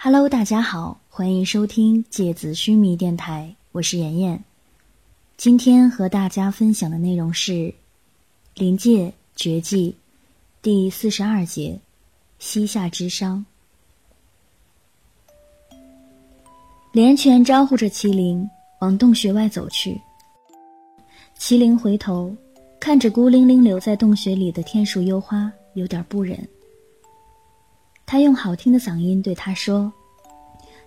[0.00, 4.44] Hello，大家好，欢迎收听芥子须弥电台，我是妍妍。
[5.36, 7.52] 今天和大家分享的内容是
[8.54, 9.90] 《临界绝技》
[10.62, 11.76] 第四十二节
[12.38, 13.44] “膝下之伤”。
[16.94, 18.48] 连泉招呼着麒麟
[18.80, 20.00] 往洞穴外走去。
[21.36, 22.32] 麒麟回头
[22.78, 26.48] 看着孤零零留在洞穴里的天树幽花，有点不忍。
[28.10, 29.92] 他用好听的嗓音对他说：“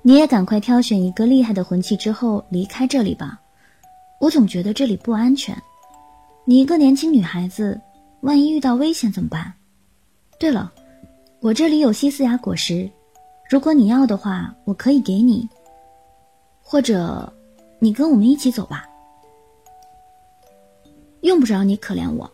[0.00, 3.38] 你也赶快挑选一个厉害的魂器之后离开这里吧，
[4.18, 5.54] 我总觉得这里不安全。
[6.46, 7.78] 你一个年轻女孩子，
[8.22, 9.52] 万一遇到危险怎么办？
[10.38, 10.72] 对了，
[11.40, 12.90] 我这里有西斯雅果实，
[13.50, 15.46] 如果你要的话，我可以给你。
[16.62, 17.30] 或者，
[17.78, 18.88] 你跟我们一起走吧，
[21.20, 22.32] 用不着你可怜我。”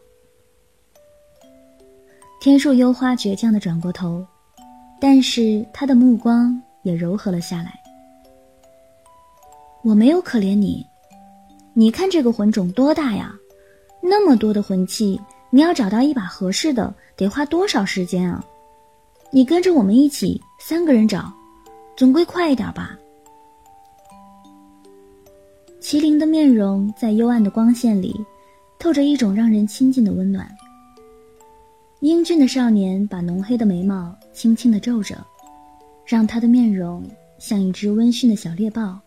[2.40, 4.24] 天树幽花倔强的转过头。
[5.00, 7.78] 但是他的目光也柔和了下来。
[9.82, 10.84] 我没有可怜你，
[11.74, 13.32] 你看这个魂种多大呀，
[14.02, 18.44] 那么多的魂器，你要找到一把合适的，得花多少时间啊？
[19.30, 21.32] 你跟着我们一起，三个人找，
[21.96, 22.98] 总归快一点吧。
[25.80, 28.18] 麒麟的面容在幽暗的光线里，
[28.78, 30.48] 透着一种让人亲近的温暖。
[32.00, 35.16] 英俊的少年把浓黑的眉毛轻轻的皱着，
[36.04, 37.02] 让他的面容
[37.38, 39.00] 像一只温驯的小猎豹，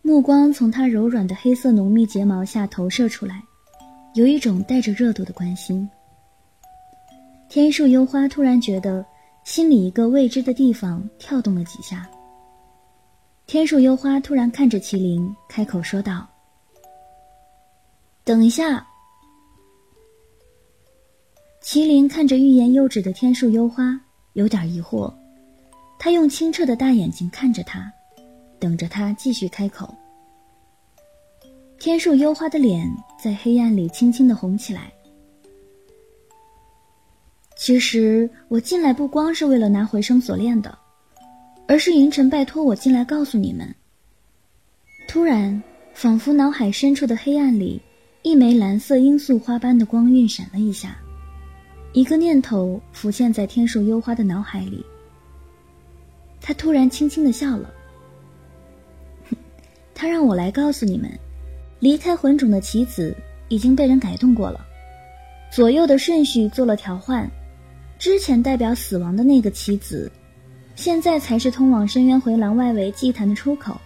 [0.00, 3.42] 目光从他柔软的黑色浓密睫毛下投射出来，
[4.14, 5.88] 有一种带着热度的关心。
[7.50, 9.04] 天树幽花突然觉得
[9.44, 12.08] 心里一个未知的地方跳动了几下。
[13.46, 16.26] 天树幽花突然看着麒麟，开口说道
[18.24, 18.84] ：“等一下。”
[21.66, 24.00] 麒麟看着欲言又止的天树幽花，
[24.34, 25.12] 有点疑惑。
[25.98, 27.92] 他用清澈的大眼睛看着他，
[28.60, 29.92] 等着他继续开口。
[31.76, 32.88] 天树幽花的脸
[33.20, 34.92] 在黑暗里轻轻的红起来。
[37.56, 40.78] 其实我进来不光是为了拿回生锁链的，
[41.66, 43.74] 而是银尘拜托我进来告诉你们。
[45.08, 45.60] 突然，
[45.92, 47.82] 仿佛脑海深处的黑暗里，
[48.22, 50.96] 一枚蓝色罂粟花般的光晕闪了一下。
[51.92, 54.84] 一个念头浮现在天树幽花的脑海里。
[56.40, 57.72] 他突然轻轻的笑了。
[59.94, 61.10] 他让我来告诉你们，
[61.80, 63.16] 离开魂种的棋子
[63.48, 64.64] 已经被人改动过了，
[65.50, 67.28] 左右的顺序做了调换，
[67.98, 70.12] 之前代表死亡的那个棋子，
[70.74, 73.80] 现在才是通往深渊回廊外围祭坛的出口。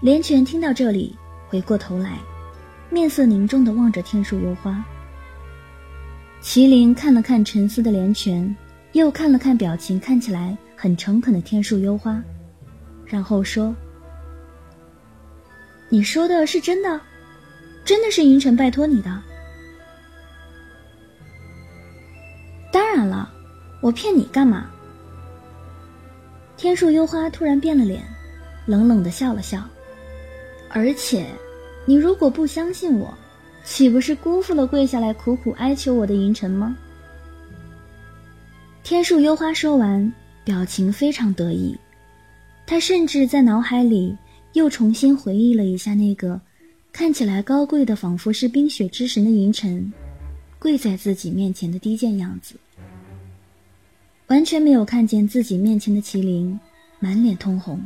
[0.00, 1.16] 连泉听到这里，
[1.48, 2.18] 回过头来，
[2.88, 4.84] 面色凝重的望着天树幽花。
[6.46, 8.56] 麒麟看了看沉思的连泉，
[8.92, 12.22] 又看了看表情看起来很诚恳的天树幽花，
[13.04, 13.74] 然后说
[15.90, 17.00] ：“你说的是真的？
[17.84, 19.20] 真的是银尘拜托你的
[22.72, 23.28] ？”“当然了，
[23.82, 24.70] 我骗你干嘛？”
[26.56, 28.04] 天树幽花突然变了脸，
[28.66, 29.60] 冷冷的笑了笑，
[30.70, 31.26] 而且，
[31.84, 33.12] 你如果不相信我。
[33.66, 36.74] 岂不是辜负了跪下来苦苦哀求我的银尘吗？
[38.84, 40.10] 天树幽花说完，
[40.44, 41.76] 表情非常得意，
[42.64, 44.16] 他甚至在脑海里
[44.52, 46.40] 又重新回忆了一下那个
[46.92, 49.92] 看起来高贵的仿佛是冰雪之神的银尘，
[50.60, 52.54] 跪在自己面前的低贱样子，
[54.28, 56.58] 完全没有看见自己面前的麒麟
[57.00, 57.84] 满脸通红，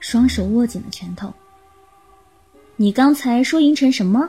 [0.00, 1.32] 双手握紧了拳头。
[2.74, 4.28] 你刚才说银尘什么？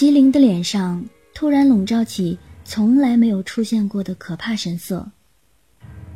[0.00, 5.06] 麒麟的脸上突然笼罩起从来没有出现过的可怕神色。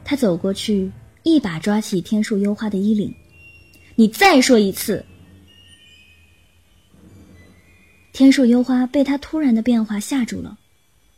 [0.03, 0.91] 他走过去，
[1.23, 3.15] 一把抓起天树幽花的衣领
[3.95, 5.05] ：“你再说一次！”
[8.15, 10.59] 天树幽花被他突然的变化吓住了，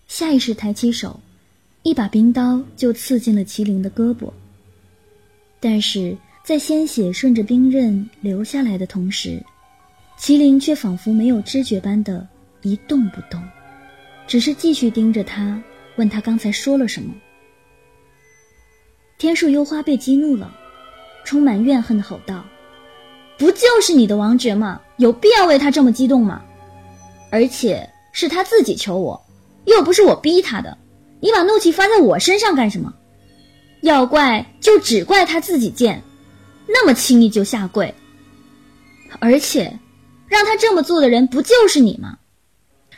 [0.09, 1.21] 下意识抬起手，
[1.85, 4.29] 一把冰刀就刺进了麒麟的胳膊。
[5.61, 9.41] 但是在鲜血顺着冰刃流下来的同时，
[10.19, 12.27] 麒麟却仿佛没有知觉般的。
[12.67, 13.41] 一动不动，
[14.27, 15.63] 只是继续盯着他，
[15.95, 17.15] 问他刚才说了什么。
[19.19, 20.53] 天树幽花被激怒了，
[21.25, 22.45] 充满怨恨的吼道
[23.39, 24.81] ：“不就是你的王爵吗？
[24.97, 26.43] 有必要为他这么激动吗？
[27.31, 29.25] 而且是他自己求我，
[29.67, 30.77] 又不是我逼他的。
[31.21, 32.93] 你把怒气发在我身上干什么？
[33.83, 36.03] 要怪就只怪他自己贱，
[36.67, 37.95] 那么轻易就下跪。
[39.21, 39.79] 而且，
[40.27, 42.19] 让他这么做的人不就是你吗？”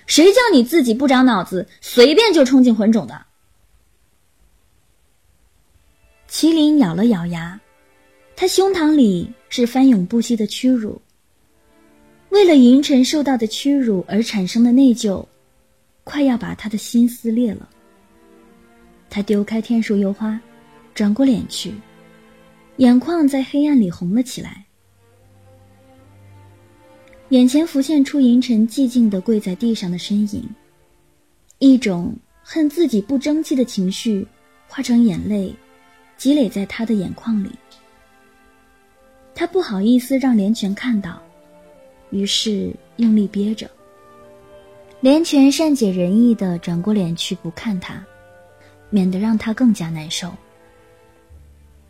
[0.08, 3.26] 谁叫你自己不长脑子，随便就冲进魂种的？
[6.28, 7.60] 麒麟咬了咬牙，
[8.34, 11.00] 他胸膛里是翻涌不息的屈辱。
[12.31, 15.25] 为了银尘受到的屈辱而产生的内疚，
[16.05, 17.69] 快要把他的心撕裂了。
[19.10, 20.40] 他丢开天树幽花，
[20.94, 21.72] 转过脸去，
[22.78, 24.64] 眼眶在黑暗里红了起来。
[27.30, 30.42] 眼前浮现出银尘寂静的跪在地上的身影，
[31.58, 34.26] 一种恨自己不争气的情绪
[34.66, 35.54] 化成眼泪，
[36.16, 37.50] 积累在他的眼眶里。
[39.34, 41.22] 他不好意思让连泉看到，
[42.08, 43.70] 于是用力憋着。
[45.00, 48.02] 连泉善解人意的转过脸去不看他，
[48.88, 50.32] 免得让他更加难受。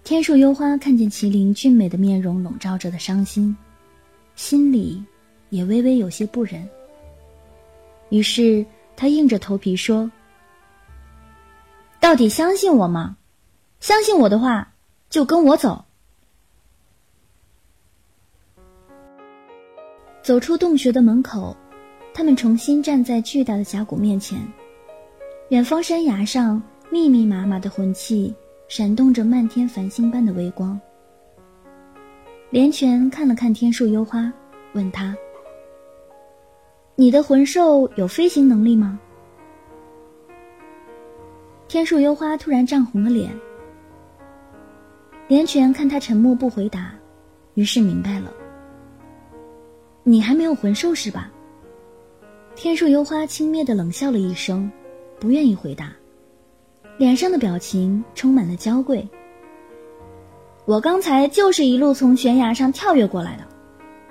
[0.02, 3.56] 天树幽花看见麒麟俊美的面容笼罩着的伤心，
[4.34, 5.00] 心里。
[5.50, 6.69] 也微微有些不忍，
[8.11, 8.65] 于是
[8.97, 10.11] 他硬着头皮说
[12.00, 13.17] ：“到底相信我吗？
[13.81, 14.73] 相信我的话，
[15.09, 15.85] 就跟我走。”
[20.23, 21.56] 走出洞穴的门口，
[22.12, 24.39] 他们重新站在巨大的峡谷面前。
[25.49, 28.35] 远方山崖上密密麻麻的魂器，
[28.69, 30.79] 闪动着漫天繁星般的微光。
[32.51, 34.31] 连泉看了看天树幽花，
[34.75, 35.17] 问他。
[37.00, 38.99] 你的魂兽有飞行能力吗？
[41.69, 43.31] 天树幽花突然涨红了脸。
[45.29, 46.93] 连泉看他沉默不回答，
[47.55, 48.35] 于是明白了。
[50.03, 51.31] 你还没有魂兽是吧？
[52.56, 54.69] 天树幽花轻蔑的冷笑了一声，
[55.21, 55.93] 不愿意回答，
[56.97, 59.09] 脸上的表情充满了娇贵。
[60.65, 63.44] 我刚才就是一路从悬崖上跳跃过来的，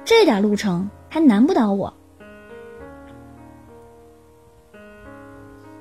[0.05, 1.93] 这点路程还难不倒我。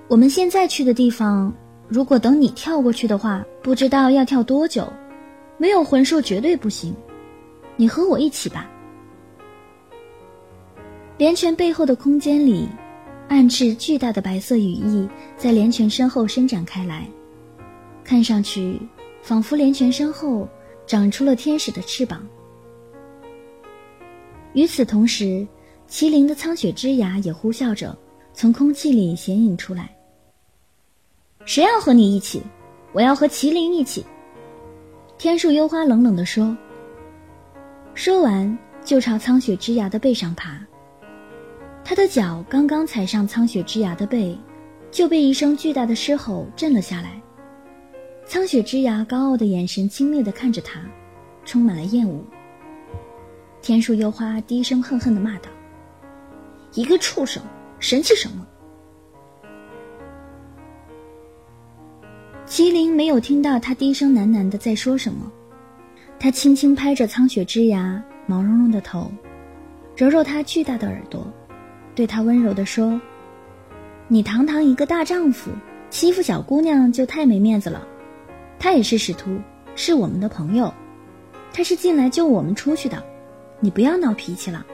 [0.08, 1.53] 我们现在去的地方，
[1.88, 4.87] 如果等你跳过去的话，不知道要跳多久。
[5.58, 6.94] 没有魂兽绝对不行，
[7.76, 8.70] 你和我一起吧。
[11.17, 12.69] 连泉背后的空间里，
[13.26, 17.09] 暗翅巨大的白色羽翼在连泉身后伸展开来，
[18.05, 18.79] 看上去
[19.23, 20.47] 仿佛连泉身后
[20.87, 22.25] 长出了天使的翅膀。
[24.52, 25.47] 与此同时，
[25.88, 27.97] 麒麟的苍雪之牙也呼啸着
[28.35, 29.95] 从空气里显影出来。
[31.46, 32.43] 谁要和你一起？
[32.93, 34.04] 我要和麒麟一起。
[35.16, 36.54] 天树幽花冷冷地说。
[37.94, 40.58] 说完，就朝苍雪之牙的背上爬。
[41.84, 44.37] 他的脚刚刚踩上苍雪之牙的背，
[44.90, 47.22] 就被一声巨大的狮吼震了下来。
[48.26, 50.81] 苍雪之牙高傲的眼神轻蔑地看着他，
[51.44, 52.20] 充满了厌恶。
[53.62, 55.49] 天树幽花低声恨恨地骂道
[56.75, 57.40] ：“一个畜生，
[57.78, 58.44] 神气什么？”
[62.46, 65.31] 麒麟没有听到他低声喃喃的在说什么，
[66.16, 69.10] 他轻轻拍着苍雪之牙毛茸茸的头，
[69.96, 71.26] 揉揉他巨大的耳朵，
[71.93, 73.00] 对他温柔的说
[74.06, 75.50] ：“你堂堂一个大丈夫，
[75.90, 77.84] 欺负小姑娘就太没面子了。
[78.60, 79.37] 他也是使徒，
[79.75, 80.72] 是我们的朋友，
[81.52, 83.02] 他是进来救我们出去的，
[83.58, 84.64] 你不要闹脾气了，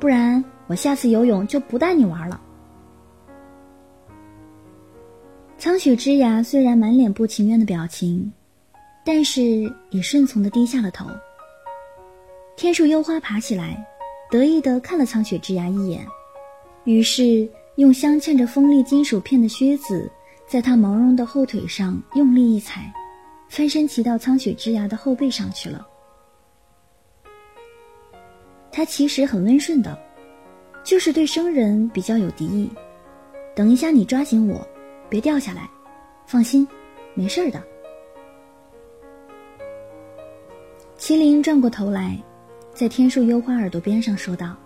[0.00, 2.40] 不然我下次游泳就不带你玩了。”
[5.62, 8.32] 苍雪之牙虽然满脸不情愿的表情，
[9.04, 11.06] 但是也顺从的低下了头。
[12.56, 13.80] 天树幽花爬起来，
[14.28, 16.04] 得意的看了苍雪之牙一眼，
[16.82, 20.10] 于是用镶嵌着锋利金属片的靴子，
[20.48, 22.92] 在它毛绒的后腿上用力一踩，
[23.48, 25.86] 翻身骑到苍雪之牙的后背上去了。
[28.72, 29.96] 它其实很温顺的，
[30.82, 32.68] 就是对生人比较有敌意。
[33.54, 34.66] 等一下，你抓紧我。
[35.12, 35.68] 别掉下来，
[36.24, 36.66] 放心，
[37.12, 37.62] 没事的。
[40.96, 42.18] 麒麟转过头来，
[42.72, 44.56] 在天树幽花耳朵边上说道：“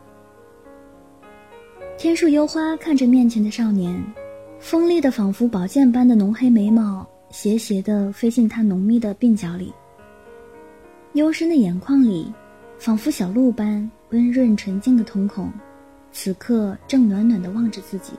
[1.98, 4.00] 天树幽花看着面前的少年，
[4.60, 9.74] 锋利的仿佛宝剑般的浓黑眉毛斜斜的飞进他浓密的鬓角里，
[11.14, 12.32] 幽深的眼眶里，
[12.78, 15.50] 仿佛小鹿般温润纯净的瞳孔，
[16.12, 18.12] 此刻正暖暖的望着自己。”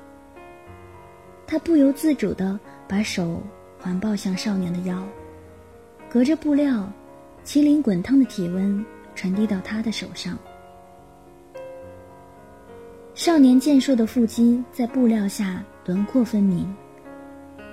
[1.47, 3.41] 他不由自主地把手
[3.79, 5.01] 环抱向少年的腰，
[6.09, 6.91] 隔着布料，
[7.45, 8.85] 麒麟滚烫的体温
[9.15, 10.37] 传递到他的手上。
[13.15, 16.67] 少年健硕的腹肌在布料下轮廓分明，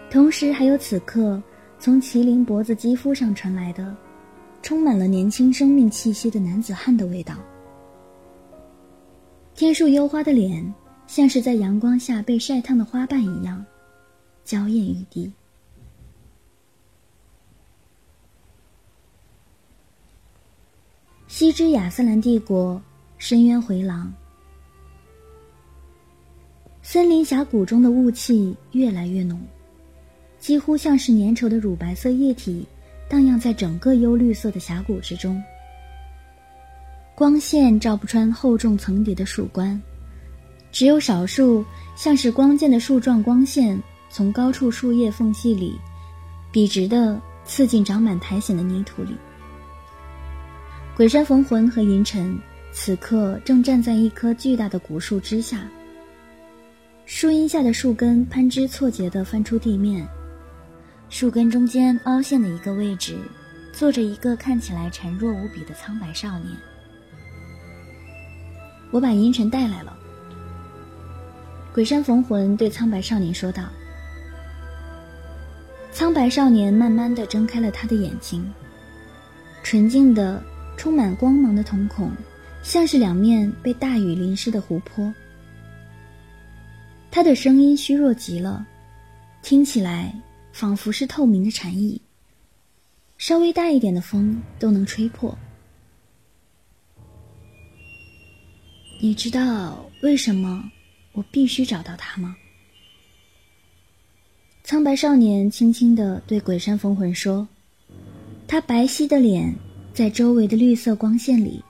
[0.08, 1.42] 同时还有此刻
[1.80, 3.94] 从麒麟脖子肌肤上传来的，
[4.62, 7.34] 充满了年轻生命气息的男子汉的味道。
[9.56, 10.72] 天树幽花的脸。
[11.06, 13.64] 像是在阳光下被晒烫的花瓣一样，
[14.44, 15.32] 娇艳欲滴。
[21.28, 22.80] 西之亚斯兰帝国，
[23.18, 24.12] 深渊回廊。
[26.82, 29.40] 森林峡谷中的雾气越来越浓，
[30.38, 32.66] 几乎像是粘稠的乳白色液体，
[33.08, 35.42] 荡漾在整个幽绿色的峡谷之中。
[37.16, 39.80] 光线照不穿厚重层叠的树冠，
[40.74, 41.64] 只有少数
[41.94, 45.78] 像是光剑的树状光线从高处树叶缝隙里，
[46.50, 49.14] 笔直地刺进长满苔藓的泥土里。
[50.96, 52.36] 鬼山逢魂和银尘
[52.72, 55.64] 此刻正站在一棵巨大的古树之下，
[57.06, 60.04] 树荫下的树根攀枝错节地翻出地面，
[61.08, 63.16] 树根中间凹陷的一个位置，
[63.72, 66.50] 坐着一个看起来孱弱无比的苍白少年。
[68.90, 69.98] 我把银尘带来了。
[71.74, 73.68] 鬼山逢魂对苍白少年说道。
[75.90, 78.48] 苍白少年慢慢的睁开了他的眼睛，
[79.64, 80.40] 纯净的、
[80.76, 82.12] 充满光芒的瞳孔，
[82.62, 85.12] 像是两面被大雨淋湿的湖泊。
[87.10, 88.64] 他的声音虚弱极了，
[89.42, 90.14] 听起来
[90.52, 92.00] 仿佛是透明的蝉翼，
[93.18, 95.36] 稍微大一点的风都能吹破。
[99.00, 100.70] 你知道为什么
[101.14, 102.36] 我必须找到他吗？
[104.62, 107.46] 苍白少年轻轻地对鬼山逢魂说，
[108.46, 109.54] 他白皙的脸
[109.92, 111.62] 在周围的绿色光线里，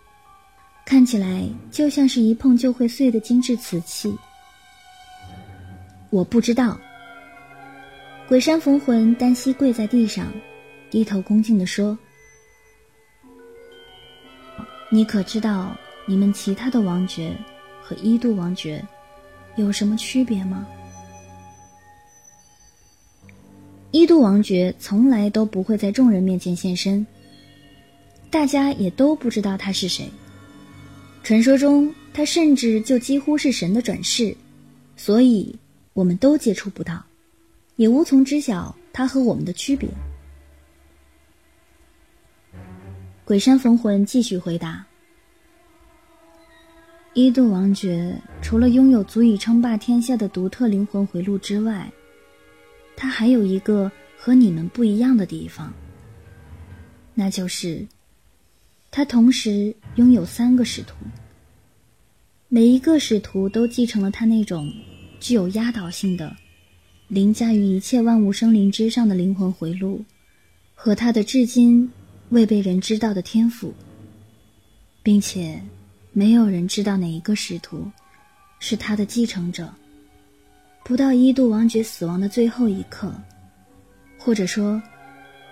[0.85, 4.15] 看起来就像是一碰就会碎的精致瓷器。
[6.11, 6.81] 我不知道。
[8.27, 10.33] 鬼山逢魂单膝跪在地上，
[10.91, 11.99] 低头恭敬地说
[14.91, 17.35] ：“你可知道？”你们其他的王爵
[17.83, 18.87] 和一度王爵
[19.57, 20.67] 有什么区别吗？
[23.91, 27.07] 一度王爵从来都不会在众人面前现身，
[28.29, 30.09] 大家也都不知道他是谁。
[31.23, 34.37] 传说中，他甚至就几乎是神的转世，
[34.97, 35.57] 所以
[35.93, 37.01] 我们都接触不到，
[37.77, 39.89] 也无从知晓他和我们的区别。
[43.25, 44.85] 鬼山逢魂继续回答。
[47.17, 51.89] 伊度王爵除了拥有足以称霸天下的独特灵魂回路之外，
[52.97, 55.73] 他还有一个和你们不一样的地方，
[57.15, 57.87] 那就是，
[58.91, 60.97] 他同时拥有三个使徒。
[62.49, 64.73] 每一个使徒都继承了他那种
[65.21, 66.37] 具有压倒性的、
[67.07, 70.05] 凌驾于一切万物生灵之上的灵魂回路，
[70.75, 71.89] 和他的至今
[72.31, 73.73] 未被人知道的天赋，
[75.01, 75.63] 并且。
[76.17, 77.91] 没有人知道哪一个使徒
[78.61, 79.69] 是他的继承者。
[80.85, 83.13] 不到一度王爵死亡的最后一刻，
[84.17, 84.81] 或者说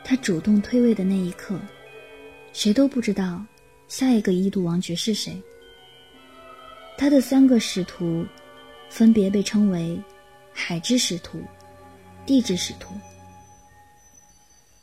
[0.05, 1.59] 他主动退位的那一刻，
[2.53, 3.45] 谁都不知道
[3.89, 5.37] 下一个一度王爵是谁。
[6.97, 8.25] 他的三个使徒
[8.89, 10.01] 分别被称为
[10.53, 11.43] 海之使徒、
[12.25, 12.95] 地之使徒，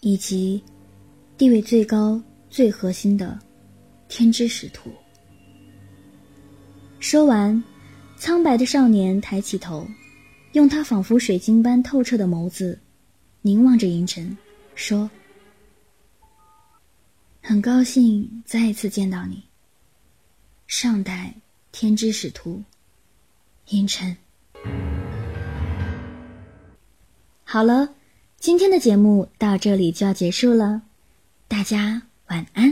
[0.01, 0.62] 以及
[1.38, 3.39] 地位最高、最核心的
[4.09, 4.91] 天之使徒。
[7.00, 7.63] 说完，
[8.18, 9.88] 苍白的少年抬起头，
[10.51, 12.77] 用他仿佛水晶般透彻的眸子
[13.41, 14.38] 凝望着银尘，
[14.75, 15.10] 说
[17.41, 19.41] ：“很高兴再一次见到你，
[20.68, 21.34] 上代
[21.72, 22.62] 天之使徒，
[23.70, 24.15] 银尘。”
[27.46, 27.96] 好了，
[28.38, 30.82] 今天的节目到这里就要结束了，
[31.48, 32.68] 大家晚安。